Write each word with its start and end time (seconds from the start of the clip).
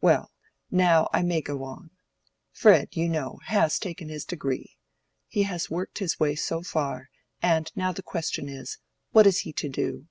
"Well, 0.00 0.32
now 0.70 1.10
I 1.12 1.20
may 1.22 1.42
go 1.42 1.62
on. 1.62 1.90
Fred, 2.54 2.96
you 2.96 3.06
know, 3.06 3.38
has 3.48 3.78
taken 3.78 4.08
his 4.08 4.24
degree. 4.24 4.78
He 5.28 5.42
has 5.42 5.68
worked 5.68 5.98
his 5.98 6.18
way 6.18 6.36
so 6.36 6.62
far, 6.62 7.10
and 7.42 7.70
now 7.76 7.92
the 7.92 8.02
question 8.02 8.48
is, 8.48 8.78
what 9.12 9.26
is 9.26 9.40
he 9.40 9.52
to 9.52 9.68
do? 9.68 10.06